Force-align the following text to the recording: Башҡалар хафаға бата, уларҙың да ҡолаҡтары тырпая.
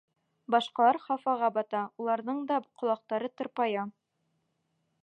Башҡалар 0.53 0.97
хафаға 1.03 1.49
бата, 1.59 1.83
уларҙың 2.05 2.41
да 2.53 2.59
ҡолаҡтары 2.81 3.31
тырпая. 3.43 3.87